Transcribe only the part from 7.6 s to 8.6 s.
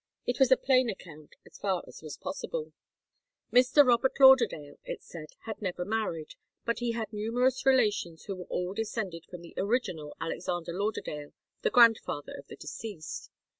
relations, who were